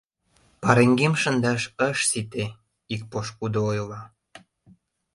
—Пареҥгем 0.61 1.13
шындаш 1.21 1.63
ыш 1.89 1.97
сите,— 2.09 2.45
ик 2.93 3.01
пошкудо 3.11 3.59
ойла. 3.71 4.01